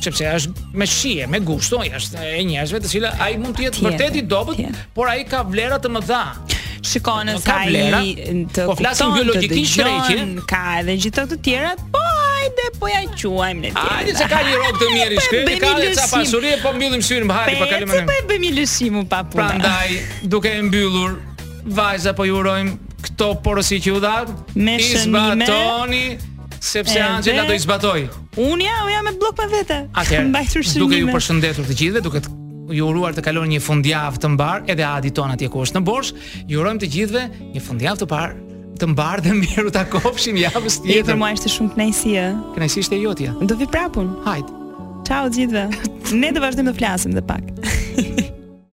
sepse 0.05 0.27
është 0.29 0.70
me 0.74 0.87
shije, 0.87 1.27
me 1.31 1.38
gusto, 1.40 1.79
është 1.83 2.22
e 2.38 2.42
njerëzve 2.46 2.81
të 2.85 2.90
cilët 2.94 3.22
ai 3.24 3.35
mund 3.40 3.57
të 3.59 3.68
jetë 3.70 3.85
vërtet 3.88 4.18
i 4.20 4.27
dobët, 4.29 4.83
por 4.94 5.09
ai 5.11 5.24
ka 5.27 5.42
vlera 5.48 5.81
të 5.83 5.90
mëdha 5.94 6.24
shikon 6.85 7.29
se 7.29 7.57
i 7.70 7.81
të 7.81 8.25
kupton. 8.25 8.68
Po 8.68 8.75
flasim 8.81 9.12
biologjikisht 9.16 9.77
shkreqin, 9.79 10.35
ka 10.49 10.62
edhe 10.83 10.97
gjithë 11.05 11.25
të 11.33 11.38
tjera, 11.47 11.73
po 11.94 12.03
hajde 12.05 12.66
po 12.79 12.90
ja 12.90 13.01
quajmë 13.09 13.62
ne. 13.64 13.73
Hajde 13.77 14.14
se 14.18 14.27
ka 14.31 14.42
një 14.47 14.59
rrok 14.59 14.79
të 14.83 14.90
mirë 14.92 15.18
i 15.18 15.25
shkreqi, 15.27 15.47
po 15.49 15.61
ka 15.64 15.73
edhe 15.79 15.94
ca 16.01 16.09
pasuri, 16.12 16.53
po 16.62 16.75
mbyllim 16.77 17.03
syrin, 17.09 17.31
hajde 17.37 17.55
po 17.55 17.62
po 17.62 17.64
pa 17.64 17.73
kalim 17.73 17.92
më. 17.92 18.03
Po 18.11 18.18
bëjmë 18.31 18.53
lëshim 18.59 19.01
pa 19.12 19.23
punë. 19.25 19.49
Prandaj, 19.49 19.97
duke 20.37 20.53
e 20.59 20.62
mbyllur 20.68 21.18
vajza 21.81 22.12
po 22.16 22.29
ju 22.29 22.38
urojmë 22.42 22.77
këto 23.09 23.31
porosi 23.47 23.81
që 23.85 23.97
u 23.99 24.03
dha. 24.05 24.14
Me 24.55 24.79
shëndimi 24.92 26.05
sepse 26.64 27.01
Angela 27.05 27.49
do 27.49 27.53
i 27.57 27.61
zbatoj. 27.61 27.99
Unë 28.40 28.64
ja, 28.68 28.79
unë 28.87 28.94
jam 28.97 29.05
me 29.11 29.16
blok 29.20 29.37
pa 29.38 29.49
vete. 29.53 29.85
Atëherë, 29.92 30.64
duke 30.83 31.01
ju 31.03 31.11
përshëndetur 31.12 31.68
të 31.68 31.77
gjithëve, 31.81 32.05
duke 32.09 32.25
të 32.25 32.33
ju 32.72 32.87
uruar 32.88 33.14
të 33.16 33.24
kalon 33.27 33.48
një 33.50 33.61
fundjavë 33.64 34.20
të 34.22 34.31
mbar, 34.35 34.64
edhe 34.70 34.87
Adi 34.87 35.11
ton 35.14 35.33
atje 35.35 35.48
ku 35.53 35.61
është 35.64 35.81
në 35.81 35.85
Borsh. 35.87 36.12
Ju 36.50 36.61
urojmë 36.62 36.83
të 36.85 36.90
gjithëve 36.96 37.24
një 37.55 37.64
fundjavë 37.66 38.03
të 38.05 38.11
parë 38.12 38.42
të 38.81 38.88
mbar 38.90 39.22
dhe 39.22 39.33
miru 39.40 39.70
ta 39.74 39.85
kopshim 39.88 40.38
javës 40.40 40.81
tjetër. 40.81 40.98
Jetër 41.03 41.20
mua 41.20 41.31
është 41.37 41.53
shumë 41.57 41.74
kënaqësi. 41.77 42.14
Kënaqësi 42.57 42.85
është 42.87 42.96
e 42.98 43.03
jotja. 43.05 43.37
Do 43.46 43.59
vi 43.61 43.68
prapun. 43.70 44.12
Hajt. 44.27 44.50
Ciao 45.07 45.29
gjithëve. 45.31 45.68
ne 46.22 46.33
do 46.35 46.42
vazhdim 46.44 46.70
të 46.72 46.79
flasim 46.81 47.14
edhe 47.16 47.27
pak. 47.29 48.31